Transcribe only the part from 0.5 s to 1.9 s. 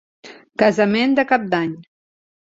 Casament de Cap d'Any.